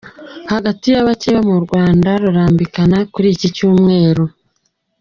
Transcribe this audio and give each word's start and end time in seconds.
Hagati 0.51 0.85
yabacyeba 0.95 1.39
m’ 1.47 1.49
urwanda 1.57 2.09
Rurambikana 2.21 2.97
kuri 3.13 3.27
iki 3.35 3.47
cyumweru 3.55 4.23